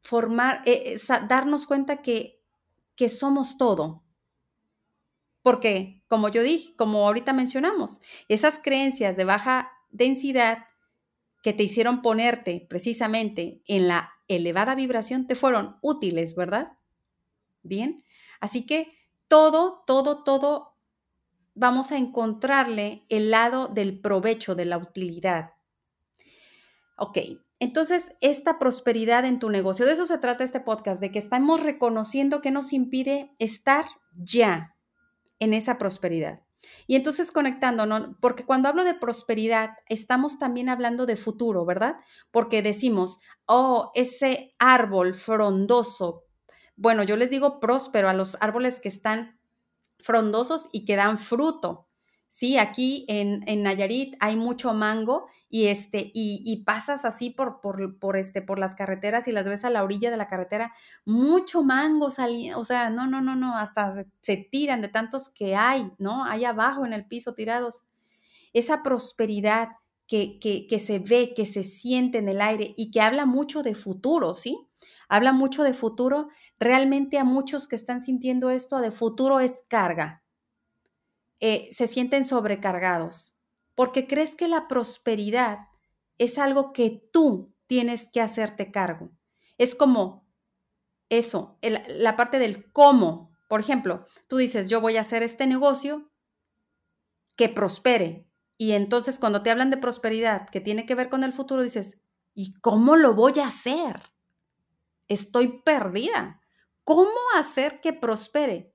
formar, 0.00 0.62
eh, 0.66 0.94
eh, 0.94 1.26
darnos 1.28 1.66
cuenta 1.66 2.02
que, 2.02 2.40
que 2.94 3.08
somos 3.08 3.56
todo. 3.58 4.04
Porque, 5.42 6.02
como 6.08 6.28
yo 6.28 6.42
dije, 6.42 6.74
como 6.76 7.06
ahorita 7.06 7.32
mencionamos, 7.32 8.00
esas 8.28 8.60
creencias 8.62 9.16
de 9.16 9.24
baja 9.24 9.72
densidad 9.90 10.66
que 11.42 11.52
te 11.52 11.64
hicieron 11.64 12.02
ponerte 12.02 12.64
precisamente 12.68 13.62
en 13.66 13.88
la 13.88 14.12
elevada 14.28 14.74
vibración 14.74 15.26
te 15.26 15.34
fueron 15.34 15.76
útiles, 15.82 16.36
¿verdad? 16.36 16.78
Bien, 17.62 18.04
Así 18.42 18.66
que 18.66 18.92
todo, 19.28 19.84
todo, 19.86 20.24
todo 20.24 20.74
vamos 21.54 21.92
a 21.92 21.96
encontrarle 21.96 23.06
el 23.08 23.30
lado 23.30 23.68
del 23.68 24.00
provecho, 24.00 24.56
de 24.56 24.64
la 24.64 24.78
utilidad. 24.78 25.52
Ok, 26.96 27.18
entonces 27.60 28.16
esta 28.20 28.58
prosperidad 28.58 29.24
en 29.24 29.38
tu 29.38 29.48
negocio, 29.48 29.86
de 29.86 29.92
eso 29.92 30.06
se 30.06 30.18
trata 30.18 30.42
este 30.42 30.58
podcast, 30.58 31.00
de 31.00 31.12
que 31.12 31.20
estamos 31.20 31.62
reconociendo 31.62 32.40
que 32.40 32.50
nos 32.50 32.72
impide 32.72 33.36
estar 33.38 33.86
ya 34.16 34.71
en 35.42 35.54
esa 35.54 35.76
prosperidad. 35.76 36.40
Y 36.86 36.94
entonces 36.94 37.32
conectándonos, 37.32 38.16
porque 38.20 38.44
cuando 38.44 38.68
hablo 38.68 38.84
de 38.84 38.94
prosperidad, 38.94 39.70
estamos 39.88 40.38
también 40.38 40.68
hablando 40.68 41.04
de 41.04 41.16
futuro, 41.16 41.64
¿verdad? 41.64 41.96
Porque 42.30 42.62
decimos, 42.62 43.18
oh, 43.46 43.90
ese 43.96 44.54
árbol 44.60 45.14
frondoso, 45.14 46.24
bueno, 46.76 47.02
yo 47.02 47.16
les 47.16 47.30
digo 47.30 47.58
próspero 47.58 48.08
a 48.08 48.14
los 48.14 48.38
árboles 48.40 48.78
que 48.78 48.88
están 48.88 49.40
frondosos 49.98 50.68
y 50.72 50.84
que 50.84 50.94
dan 50.94 51.18
fruto. 51.18 51.88
Sí, 52.34 52.56
aquí 52.56 53.04
en, 53.08 53.44
en 53.46 53.62
Nayarit 53.62 54.14
hay 54.18 54.36
mucho 54.36 54.72
mango 54.72 55.26
y, 55.50 55.66
este, 55.66 56.10
y, 56.14 56.64
pasas 56.64 57.04
así 57.04 57.28
por, 57.28 57.60
por, 57.60 58.16
este, 58.16 58.40
por 58.40 58.58
las 58.58 58.74
carreteras 58.74 59.28
y 59.28 59.32
las 59.32 59.46
ves 59.46 59.66
a 59.66 59.70
la 59.70 59.84
orilla 59.84 60.10
de 60.10 60.16
la 60.16 60.28
carretera, 60.28 60.72
mucho 61.04 61.62
mango 61.62 62.10
salía, 62.10 62.56
o 62.56 62.64
sea, 62.64 62.88
no, 62.88 63.06
no, 63.06 63.20
no, 63.20 63.36
no, 63.36 63.58
hasta 63.58 64.06
se 64.22 64.38
tiran 64.38 64.80
de 64.80 64.88
tantos 64.88 65.28
que 65.28 65.56
hay, 65.56 65.92
¿no? 65.98 66.24
Hay 66.24 66.46
abajo 66.46 66.86
en 66.86 66.94
el 66.94 67.04
piso 67.04 67.34
tirados. 67.34 67.84
Esa 68.54 68.82
prosperidad 68.82 69.68
que, 70.06 70.38
que, 70.40 70.66
que 70.66 70.78
se 70.78 71.00
ve, 71.00 71.34
que 71.36 71.44
se 71.44 71.62
siente 71.64 72.16
en 72.16 72.30
el 72.30 72.40
aire 72.40 72.72
y 72.78 72.90
que 72.90 73.02
habla 73.02 73.26
mucho 73.26 73.62
de 73.62 73.74
futuro, 73.74 74.34
¿sí? 74.34 74.58
habla 75.06 75.32
mucho 75.32 75.64
de 75.64 75.74
futuro, 75.74 76.28
realmente 76.58 77.18
a 77.18 77.24
muchos 77.24 77.68
que 77.68 77.76
están 77.76 78.00
sintiendo 78.02 78.48
esto 78.48 78.80
de 78.80 78.90
futuro 78.90 79.40
es 79.40 79.64
carga. 79.68 80.21
Eh, 81.42 81.68
se 81.72 81.86
sienten 81.86 82.24
sobrecargados 82.24 83.36
porque 83.74 84.06
crees 84.06 84.34
que 84.34 84.48
la 84.48 84.68
prosperidad 84.68 85.58
es 86.16 86.38
algo 86.38 86.72
que 86.72 87.06
tú 87.12 87.54
tienes 87.66 88.08
que 88.10 88.20
hacerte 88.20 88.70
cargo. 88.70 89.10
Es 89.58 89.74
como 89.74 90.26
eso, 91.10 91.58
la 91.60 92.16
parte 92.16 92.38
del 92.38 92.72
cómo. 92.72 93.32
Por 93.48 93.60
ejemplo, 93.60 94.06
tú 94.28 94.38
dices, 94.38 94.70
yo 94.70 94.80
voy 94.80 94.96
a 94.96 95.02
hacer 95.02 95.22
este 95.22 95.46
negocio 95.46 96.10
que 97.36 97.50
prospere. 97.50 98.26
Y 98.56 98.72
entonces 98.72 99.18
cuando 99.18 99.42
te 99.42 99.50
hablan 99.50 99.70
de 99.70 99.76
prosperidad 99.76 100.48
que 100.48 100.60
tiene 100.60 100.86
que 100.86 100.94
ver 100.94 101.10
con 101.10 101.24
el 101.24 101.34
futuro, 101.34 101.62
dices, 101.62 102.00
¿y 102.32 102.54
cómo 102.60 102.96
lo 102.96 103.14
voy 103.14 103.40
a 103.40 103.48
hacer? 103.48 104.12
estoy 105.12 105.60
perdida. 105.64 106.40
¿Cómo 106.84 107.12
hacer 107.36 107.80
que 107.80 107.92
prospere? 107.92 108.71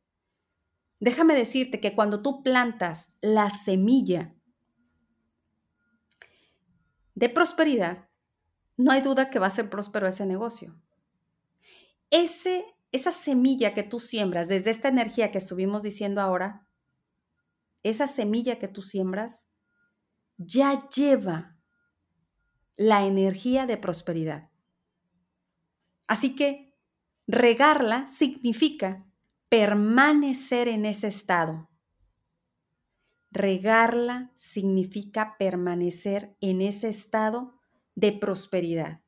Déjame 1.00 1.36
decirte 1.36 1.80
que 1.80 1.94
cuando 1.94 2.22
tú 2.22 2.42
plantas 2.44 3.12
la 3.22 3.50
semilla 3.50 4.34
de 7.14 7.30
prosperidad, 7.30 8.10
no 8.78 8.92
hay 8.92 9.02
duda 9.02 9.30
que 9.30 9.40
va 9.40 9.48
a 9.48 9.52
ser 9.52 9.70
próspero 9.70 10.08
ese 10.08 10.26
negocio. 10.26 10.80
Ese, 12.10 12.66
esa 12.92 13.12
semilla 13.12 13.74
que 13.74 13.84
tú 13.84 14.00
siembras, 14.00 14.48
desde 14.48 14.70
esta 14.70 14.88
energía 14.88 15.32
que 15.32 15.40
estuvimos 15.40 15.84
diciendo 15.84 16.22
ahora, 16.22 16.68
esa 17.84 18.08
semilla 18.08 18.60
que 18.60 18.68
tú 18.68 18.82
siembras, 18.82 19.46
ya 20.38 20.88
lleva 20.90 21.58
la 22.76 23.06
energía 23.06 23.66
de 23.66 23.78
prosperidad. 23.78 24.50
Así 26.06 26.36
que 26.36 26.76
regarla 27.28 28.06
significa 28.06 29.06
permanecer 29.50 30.68
en 30.68 30.86
ese 30.86 31.08
estado. 31.08 31.70
Regarla 33.32 34.32
significa 34.36 35.36
permanecer 35.38 36.36
en 36.42 36.62
ese 36.62 36.90
estado 36.90 37.60
de 37.96 38.14
prosperidad. 38.14 39.02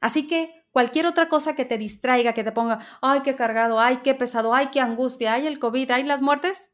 Así 0.00 0.26
que 0.26 0.66
cualquier 0.70 1.06
otra 1.06 1.28
cosa 1.28 1.54
que 1.54 1.64
te 1.64 1.78
distraiga, 1.78 2.34
que 2.34 2.44
te 2.44 2.52
ponga, 2.52 2.80
ay, 3.00 3.20
qué 3.22 3.36
cargado, 3.36 3.80
ay, 3.80 3.98
qué 3.98 4.14
pesado, 4.14 4.54
ay, 4.54 4.68
qué 4.70 4.80
angustia, 4.80 5.34
ay, 5.34 5.46
el 5.46 5.58
COVID, 5.58 5.90
ay, 5.90 6.04
las 6.04 6.22
muertes, 6.22 6.72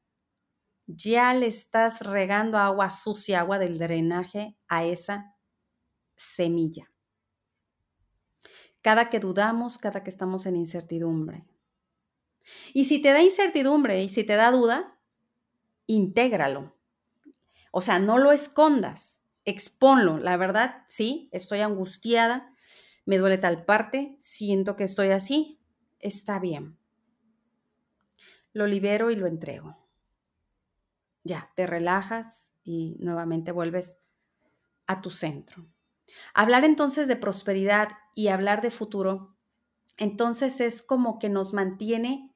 ya 0.87 1.33
le 1.35 1.47
estás 1.47 2.00
regando 2.00 2.59
agua 2.59 2.90
sucia, 2.90 3.40
agua 3.40 3.59
del 3.59 3.78
drenaje 3.78 4.57
a 4.69 4.85
esa 4.85 5.37
semilla 6.16 6.90
cada 8.83 9.11
que 9.11 9.21
dudamos, 9.21 9.78
cada 9.78 10.02
que 10.02 10.11
estamos 10.11 10.47
en 10.47 10.57
incertidumbre. 10.57 11.45
Y 12.73 12.85
si 12.85 13.00
te 13.00 13.12
da 13.12 13.23
incertidumbre 13.23 14.02
y 14.02 14.09
si 14.09 14.25
te 14.25 14.37
da 14.37 14.50
duda, 14.50 14.99
intégralo. 15.87 16.76
O 17.73 17.80
sea, 17.80 17.99
no 17.99 18.19
lo 18.19 18.33
escondas, 18.33 19.23
exponlo. 19.45 20.19
La 20.19 20.37
verdad, 20.37 20.85
sí, 20.88 21.28
estoy 21.33 21.61
angustiada, 21.61 22.52
me 23.04 23.19
duele 23.19 23.38
tal 23.38 23.64
parte, 23.64 24.16
siento 24.19 24.76
que 24.76 24.85
estoy 24.85 25.11
así, 25.11 25.61
está 25.99 26.38
bien. 26.38 26.78
Lo 28.52 28.66
libero 28.66 29.11
y 29.11 29.16
lo 29.16 29.26
entrego. 29.26 29.76
Ya, 31.23 31.50
te 31.54 31.66
relajas 31.66 32.52
y 32.64 32.97
nuevamente 32.99 33.52
vuelves 33.52 33.99
a 34.87 35.00
tu 35.00 35.11
centro. 35.11 35.66
Hablar 36.35 36.64
entonces 36.64 37.07
de 37.07 37.16
prosperidad 37.16 37.90
y 38.14 38.28
hablar 38.28 38.62
de 38.62 38.71
futuro, 38.71 39.37
entonces 39.97 40.61
es 40.61 40.83
como 40.83 41.19
que 41.19 41.28
nos 41.28 41.52
mantiene 41.52 42.29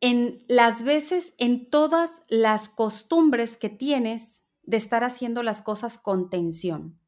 en 0.00 0.44
las 0.48 0.82
veces, 0.84 1.34
en 1.38 1.68
todas 1.70 2.22
las 2.28 2.68
costumbres 2.68 3.56
que 3.56 3.68
tienes 3.68 4.44
de 4.62 4.76
estar 4.76 5.04
haciendo 5.04 5.42
las 5.42 5.62
cosas 5.62 5.98
con 5.98 6.30
tensión 6.30 7.00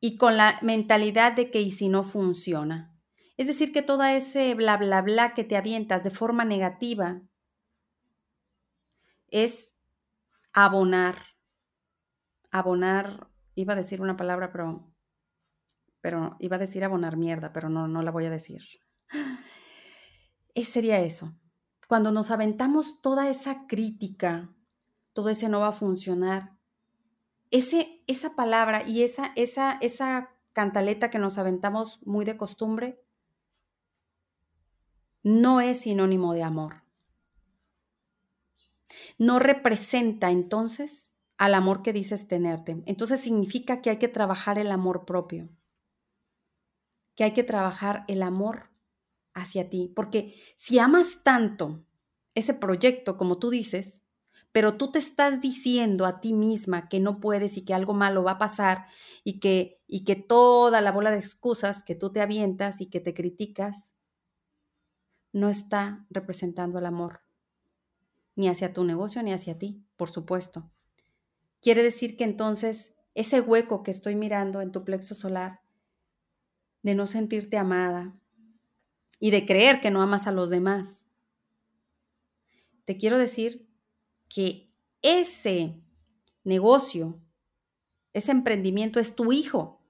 y 0.00 0.16
con 0.16 0.36
la 0.36 0.58
mentalidad 0.62 1.32
de 1.32 1.50
que 1.50 1.60
y 1.60 1.70
si 1.70 1.88
no 1.88 2.02
funciona. 2.02 2.98
Es 3.36 3.46
decir, 3.46 3.72
que 3.72 3.82
toda 3.82 4.14
ese 4.14 4.54
bla, 4.54 4.76
bla, 4.76 5.02
bla 5.02 5.34
que 5.34 5.44
te 5.44 5.56
avientas 5.56 6.04
de 6.04 6.10
forma 6.10 6.44
negativa 6.44 7.22
es 9.28 9.74
abonar 10.52 11.32
abonar, 12.52 13.28
iba 13.54 13.72
a 13.72 13.76
decir 13.76 14.00
una 14.00 14.16
palabra, 14.16 14.52
pero, 14.52 14.94
pero 16.00 16.36
iba 16.38 16.56
a 16.56 16.60
decir 16.60 16.84
abonar 16.84 17.16
mierda, 17.16 17.52
pero 17.52 17.68
no, 17.68 17.88
no 17.88 18.02
la 18.02 18.12
voy 18.12 18.26
a 18.26 18.30
decir. 18.30 18.62
Sería 20.54 21.00
eso. 21.00 21.34
Cuando 21.88 22.12
nos 22.12 22.30
aventamos 22.30 23.02
toda 23.02 23.28
esa 23.28 23.66
crítica, 23.66 24.54
todo 25.12 25.28
ese 25.28 25.48
no 25.48 25.60
va 25.60 25.68
a 25.68 25.72
funcionar, 25.72 26.56
ese, 27.50 28.02
esa 28.06 28.34
palabra 28.34 28.88
y 28.88 29.02
esa, 29.02 29.32
esa, 29.36 29.78
esa 29.82 30.30
cantaleta 30.54 31.10
que 31.10 31.18
nos 31.18 31.36
aventamos 31.36 32.00
muy 32.06 32.24
de 32.24 32.38
costumbre, 32.38 33.02
no 35.22 35.60
es 35.60 35.80
sinónimo 35.80 36.32
de 36.32 36.42
amor. 36.42 36.82
No 39.18 39.38
representa 39.38 40.30
entonces 40.30 41.14
al 41.36 41.54
amor 41.54 41.82
que 41.82 41.92
dices 41.92 42.26
tenerte. 42.26 42.82
Entonces 42.86 43.20
significa 43.20 43.82
que 43.82 43.90
hay 43.90 43.98
que 43.98 44.08
trabajar 44.08 44.58
el 44.58 44.72
amor 44.72 45.04
propio, 45.04 45.50
que 47.14 47.24
hay 47.24 47.34
que 47.34 47.44
trabajar 47.44 48.04
el 48.08 48.22
amor 48.22 48.71
hacia 49.34 49.70
ti, 49.70 49.92
porque 49.94 50.34
si 50.56 50.78
amas 50.78 51.22
tanto 51.22 51.84
ese 52.34 52.54
proyecto 52.54 53.16
como 53.16 53.38
tú 53.38 53.50
dices, 53.50 54.02
pero 54.52 54.76
tú 54.76 54.92
te 54.92 54.98
estás 54.98 55.40
diciendo 55.40 56.04
a 56.04 56.20
ti 56.20 56.34
misma 56.34 56.88
que 56.88 57.00
no 57.00 57.20
puedes 57.20 57.56
y 57.56 57.64
que 57.64 57.72
algo 57.72 57.94
malo 57.94 58.22
va 58.22 58.32
a 58.32 58.38
pasar 58.38 58.86
y 59.24 59.40
que, 59.40 59.80
y 59.86 60.04
que 60.04 60.14
toda 60.14 60.82
la 60.82 60.92
bola 60.92 61.10
de 61.10 61.18
excusas 61.18 61.84
que 61.84 61.94
tú 61.94 62.12
te 62.12 62.20
avientas 62.20 62.80
y 62.80 62.86
que 62.86 63.00
te 63.00 63.14
criticas 63.14 63.94
no 65.32 65.48
está 65.48 66.06
representando 66.10 66.78
el 66.78 66.84
amor, 66.84 67.22
ni 68.36 68.48
hacia 68.48 68.74
tu 68.74 68.84
negocio 68.84 69.22
ni 69.22 69.32
hacia 69.32 69.58
ti, 69.58 69.82
por 69.96 70.10
supuesto. 70.10 70.70
Quiere 71.62 71.82
decir 71.82 72.18
que 72.18 72.24
entonces 72.24 72.94
ese 73.14 73.40
hueco 73.40 73.82
que 73.82 73.90
estoy 73.90 74.16
mirando 74.16 74.60
en 74.60 74.72
tu 74.72 74.84
plexo 74.84 75.14
solar, 75.14 75.60
de 76.82 76.94
no 76.94 77.06
sentirte 77.06 77.56
amada, 77.56 78.14
y 79.22 79.30
de 79.30 79.46
creer 79.46 79.80
que 79.80 79.92
no 79.92 80.02
amas 80.02 80.26
a 80.26 80.32
los 80.32 80.50
demás. 80.50 81.06
Te 82.84 82.96
quiero 82.96 83.18
decir 83.18 83.68
que 84.28 84.68
ese 85.00 85.80
negocio, 86.42 87.22
ese 88.14 88.32
emprendimiento 88.32 88.98
es 88.98 89.14
tu 89.14 89.32
hijo. 89.32 89.80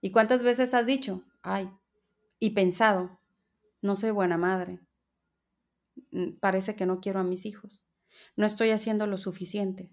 ¿Y 0.00 0.10
cuántas 0.10 0.42
veces 0.42 0.72
has 0.72 0.86
dicho, 0.86 1.22
ay, 1.42 1.70
y 2.40 2.50
pensado, 2.54 3.20
no 3.82 3.96
soy 3.96 4.10
buena 4.10 4.38
madre, 4.38 4.80
mm, 6.10 6.38
parece 6.40 6.76
que 6.76 6.86
no 6.86 6.98
quiero 7.02 7.20
a 7.20 7.24
mis 7.24 7.44
hijos, 7.44 7.84
no 8.36 8.46
estoy 8.46 8.70
haciendo 8.70 9.06
lo 9.06 9.18
suficiente? 9.18 9.90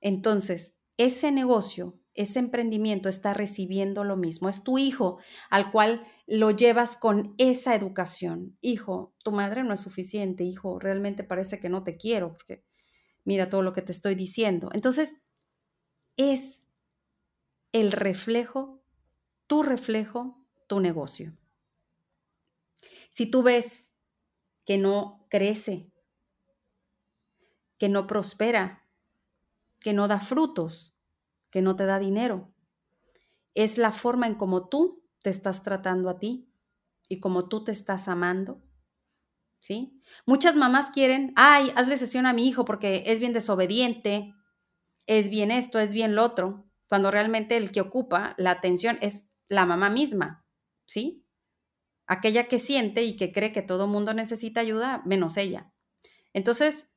Entonces, 0.00 0.74
ese 0.96 1.30
negocio, 1.30 2.01
ese 2.14 2.38
emprendimiento 2.38 3.08
está 3.08 3.34
recibiendo 3.34 4.04
lo 4.04 4.16
mismo. 4.16 4.48
Es 4.48 4.62
tu 4.62 4.78
hijo 4.78 5.18
al 5.50 5.70
cual 5.70 6.06
lo 6.26 6.50
llevas 6.50 6.96
con 6.96 7.34
esa 7.38 7.74
educación. 7.74 8.56
Hijo, 8.60 9.14
tu 9.24 9.32
madre 9.32 9.64
no 9.64 9.74
es 9.74 9.80
suficiente. 9.80 10.44
Hijo, 10.44 10.78
realmente 10.78 11.24
parece 11.24 11.58
que 11.58 11.68
no 11.68 11.82
te 11.82 11.96
quiero 11.96 12.32
porque 12.32 12.64
mira 13.24 13.48
todo 13.48 13.62
lo 13.62 13.72
que 13.72 13.82
te 13.82 13.92
estoy 13.92 14.14
diciendo. 14.14 14.68
Entonces, 14.72 15.16
es 16.16 16.66
el 17.72 17.92
reflejo, 17.92 18.82
tu 19.46 19.62
reflejo, 19.62 20.44
tu 20.68 20.80
negocio. 20.80 21.36
Si 23.08 23.26
tú 23.26 23.42
ves 23.42 23.92
que 24.64 24.78
no 24.78 25.26
crece, 25.28 25.90
que 27.78 27.88
no 27.88 28.06
prospera, 28.06 28.86
que 29.80 29.92
no 29.92 30.08
da 30.08 30.20
frutos, 30.20 30.91
que 31.52 31.62
no 31.62 31.76
te 31.76 31.86
da 31.86 32.00
dinero, 32.00 32.52
es 33.54 33.78
la 33.78 33.92
forma 33.92 34.26
en 34.26 34.34
cómo 34.34 34.68
tú 34.68 35.04
te 35.22 35.30
estás 35.30 35.62
tratando 35.62 36.10
a 36.10 36.18
ti 36.18 36.50
y 37.08 37.20
cómo 37.20 37.48
tú 37.48 37.62
te 37.62 37.70
estás 37.70 38.08
amando 38.08 38.64
¿sí? 39.62 40.02
Muchas 40.26 40.56
mamás 40.56 40.90
quieren, 40.90 41.32
ay, 41.36 41.72
hazle 41.76 41.96
sesión 41.96 42.26
a 42.26 42.32
mi 42.32 42.46
hijo 42.46 42.64
porque 42.64 43.04
es 43.06 43.20
bien 43.20 43.32
desobediente, 43.32 44.34
es 45.06 45.30
bien 45.30 45.50
esto, 45.50 45.78
es 45.78 45.94
bien 45.94 46.14
lo 46.16 46.24
otro, 46.24 46.66
cuando 46.88 47.10
realmente 47.10 47.56
el 47.56 47.70
que 47.70 47.80
ocupa 47.80 48.34
la 48.36 48.50
atención 48.50 48.98
es 49.00 49.30
la 49.48 49.64
mamá 49.64 49.88
misma, 49.88 50.44
¿sí? 50.84 51.24
Aquella 52.06 52.48
que 52.48 52.58
siente 52.58 53.04
y 53.04 53.16
que 53.16 53.32
cree 53.32 53.52
que 53.52 53.62
todo 53.62 53.86
mundo 53.86 54.12
necesita 54.12 54.60
ayuda, 54.60 55.00
menos 55.06 55.36
ella. 55.36 55.72
Entonces, 56.32 56.90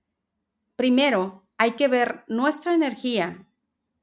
primero 0.75 1.47
hay 1.57 1.71
que 1.71 1.87
ver 1.87 2.23
nuestra 2.27 2.73
energía 2.73 3.47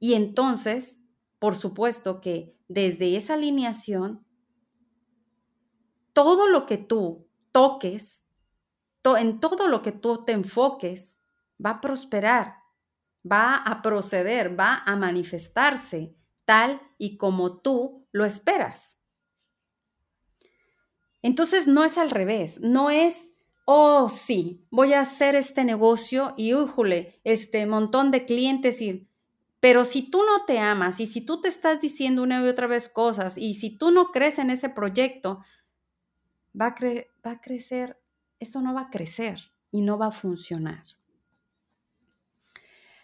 y 0.02 0.14
entonces, 0.14 0.98
por 1.38 1.54
supuesto 1.54 2.20
que 2.20 2.58
desde 2.66 3.16
esa 3.16 3.34
alineación, 3.34 4.26
todo 6.12 6.48
lo 6.48 6.66
que 6.66 6.76
tú 6.76 7.28
toques 7.52 8.24
en 9.16 9.38
todo 9.38 9.68
lo 9.68 9.80
que 9.80 9.92
tú 9.92 10.24
te 10.24 10.32
enfoques, 10.32 11.20
va 11.64 11.70
a 11.70 11.80
prosperar, 11.80 12.56
va 13.30 13.54
a 13.54 13.80
proceder, 13.80 14.58
va 14.58 14.82
a 14.84 14.96
manifestarse 14.96 16.16
tal 16.44 16.82
y 16.98 17.16
como 17.16 17.60
tú 17.60 18.08
lo 18.10 18.24
esperas. 18.24 18.98
Entonces 21.22 21.68
no 21.68 21.84
es 21.84 21.96
al 21.96 22.10
revés, 22.10 22.60
no 22.60 22.90
es, 22.90 23.30
oh 23.66 24.08
sí, 24.08 24.66
voy 24.68 24.94
a 24.94 25.02
hacer 25.02 25.36
este 25.36 25.64
negocio 25.64 26.34
y 26.36 26.54
újule, 26.54 27.20
este 27.22 27.66
montón 27.66 28.10
de 28.10 28.26
clientes 28.26 28.82
y... 28.82 29.08
Pero 29.62 29.86
si 29.86 30.10
tú 30.10 30.18
no 30.18 30.44
te 30.44 30.58
amas 30.58 31.00
y 31.00 31.06
si 31.06 31.22
tú 31.22 31.40
te 31.40 31.48
estás 31.48 31.80
diciendo 31.80 32.22
una 32.22 32.44
y 32.44 32.48
otra 32.48 32.66
vez 32.66 32.90
cosas 32.90 33.38
y 33.38 33.54
si 33.54 33.70
tú 33.70 33.90
no 33.90 34.10
crees 34.10 34.38
en 34.38 34.50
ese 34.50 34.68
proyecto, 34.68 35.42
va 36.60 36.66
a, 36.66 36.74
va 37.24 37.30
a 37.30 37.40
crecer 37.40 38.02
esto 38.42 38.60
no 38.60 38.74
va 38.74 38.82
a 38.82 38.90
crecer 38.90 39.38
y 39.70 39.82
no 39.82 39.98
va 39.98 40.08
a 40.08 40.10
funcionar. 40.12 40.82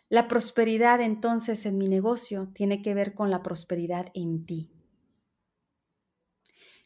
La 0.08 0.26
prosperidad 0.26 1.00
entonces 1.00 1.64
en 1.64 1.78
mi 1.78 1.86
negocio 1.86 2.48
tiene 2.48 2.82
que 2.82 2.92
ver 2.92 3.14
con 3.14 3.30
la 3.30 3.40
prosperidad 3.44 4.08
en 4.14 4.44
ti. 4.46 4.72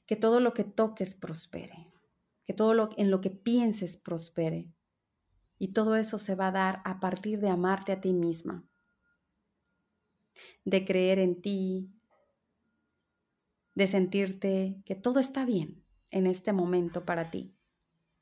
Que 0.05 0.17
todo 0.17 0.41
lo 0.41 0.53
que 0.53 0.65
toques 0.65 1.15
prospere, 1.15 1.89
que 2.45 2.53
todo 2.53 2.75
lo 2.75 2.91
en 2.99 3.11
lo 3.11 3.23
que 3.23 3.31
pienses 3.31 3.97
prospere. 3.97 4.71
Y 5.59 5.69
todo 5.69 5.97
eso 5.97 6.19
se 6.19 6.35
va 6.35 6.49
a 6.49 6.53
dar 6.53 6.83
a 6.85 7.01
partir 7.01 7.41
de 7.41 7.49
amarte 7.49 7.93
a 7.93 8.03
ti 8.03 8.13
misma, 8.13 8.69
de 10.65 10.85
creer 10.85 11.19
en 11.19 11.41
ti, 11.41 11.91
de 13.75 13.87
sentirte 13.87 14.83
que 14.85 14.95
todo 14.95 15.21
está 15.21 15.45
bien 15.45 15.85
en 16.11 16.27
este 16.27 16.53
momento 16.53 17.05
para 17.05 17.31
ti 17.31 17.57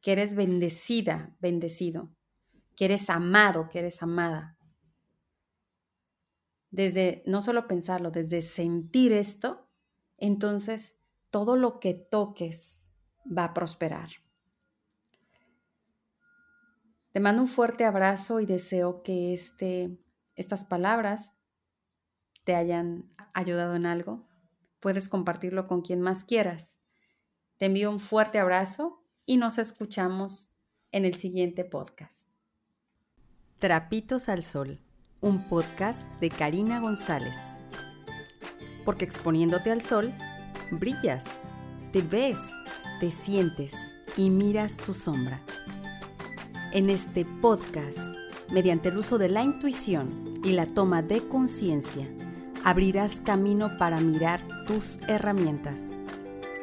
que 0.01 0.13
eres 0.13 0.35
bendecida, 0.35 1.37
bendecido, 1.41 2.11
que 2.77 2.87
eres 2.87 3.11
amado, 3.11 3.69
que 3.69 3.81
eres 3.81 4.03
amada. 4.03 4.57
Desde 6.71 7.23
no 7.27 7.43
solo 7.43 7.67
pensarlo, 7.67 8.11
desde 8.11 8.43
sentir 8.43 9.13
esto, 9.13 9.69
entonces 10.17 10.99
todo 11.31 11.57
lo 11.57 11.81
que 11.81 11.95
toques 11.95 12.93
va 13.27 13.45
a 13.45 13.55
prosperar. 13.55 14.11
Te 17.13 17.21
mando 17.21 17.43
un 17.43 17.49
fuerte 17.49 17.85
abrazo 17.85 18.41
y 18.41 18.47
deseo 18.47 19.03
que 19.03 19.35
este, 19.35 19.99
estas 20.37 20.65
palabras 20.65 21.37
te 22.51 22.57
hayan 22.57 23.09
ayudado 23.33 23.77
en 23.77 23.87
algo. 23.87 24.27
Puedes 24.81 25.09
compartirlo 25.09 25.69
con 25.69 25.83
quien 25.83 26.01
más 26.01 26.25
quieras. 26.25 26.81
Te 27.59 27.67
envío 27.67 27.89
un 27.89 28.01
fuerte 28.01 28.41
abrazo 28.41 29.05
y 29.25 29.37
nos 29.37 29.59
escuchamos 29.59 30.57
en 30.91 31.05
el 31.05 31.15
siguiente 31.15 31.65
podcast. 31.65 32.29
Trapitos 33.61 34.29
al 34.29 34.43
Sol, 34.43 34.81
un 35.21 35.49
podcast 35.49 36.09
de 36.19 36.29
Karina 36.29 36.81
González. 36.81 37.57
Porque 38.85 39.05
exponiéndote 39.05 39.71
al 39.71 39.81
sol, 39.81 40.13
brillas, 40.73 41.43
te 41.93 42.03
ves, 42.03 42.41
te 42.99 43.13
sientes 43.13 43.77
y 44.17 44.29
miras 44.29 44.77
tu 44.77 44.93
sombra. 44.93 45.41
En 46.73 46.91
este 46.91 47.25
podcast, 47.25 48.13
mediante 48.51 48.89
el 48.89 48.99
uso 48.99 49.19
de 49.19 49.29
la 49.29 49.45
intuición 49.45 50.41
y 50.43 50.51
la 50.51 50.67
toma 50.67 51.01
de 51.01 51.29
conciencia, 51.29 52.09
abrirás 52.65 53.21
camino 53.21 53.77
para 53.77 54.01
mirar 54.01 54.41
tus 54.67 54.99
herramientas 55.09 55.95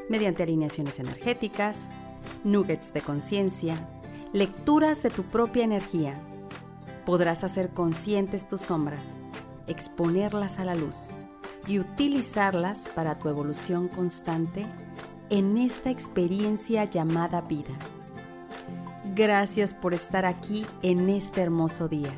mediante 0.10 0.44
alineaciones 0.44 1.00
energéticas, 1.00 1.90
nuggets 2.44 2.94
de 2.94 3.02
conciencia, 3.02 3.76
lecturas 4.34 5.04
de 5.04 5.10
tu 5.10 5.24
propia 5.24 5.64
energía. 5.64 6.18
Podrás 7.06 7.44
hacer 7.44 7.70
conscientes 7.70 8.48
tus 8.48 8.62
sombras, 8.62 9.18
exponerlas 9.68 10.60
a 10.60 10.66
la 10.66 10.76
luz 10.76 11.10
y 11.68 11.80
utilizarlas 11.80 12.90
para 12.96 13.16
tu 13.16 13.30
evolución 13.30 13.88
constante 13.88 14.66
en 15.30 15.58
esta 15.58 15.90
experiencia 15.90 16.86
llamada 16.86 17.42
vida. 17.42 17.74
Gracias 19.16 19.74
por 19.74 19.94
estar 19.94 20.26
aquí 20.26 20.66
en 20.82 21.10
este 21.10 21.42
hermoso 21.42 21.88
día. 21.88 22.12